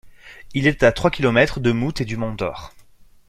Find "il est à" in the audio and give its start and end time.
0.55-0.91